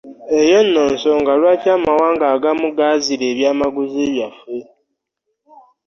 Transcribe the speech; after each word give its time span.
Eyo 0.39 0.59
nno 0.65 0.81
nsonga 0.93 1.31
lwaki 1.39 1.67
amawanga 1.77 2.25
agamu 2.35 2.67
gaazira 2.77 3.25
eby'amaguzi 3.31 4.01
byaffe. 4.11 4.57